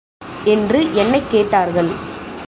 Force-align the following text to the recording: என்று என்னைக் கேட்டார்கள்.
என்று 0.43 0.93
என்னைக் 0.93 1.29
கேட்டார்கள். 1.29 1.91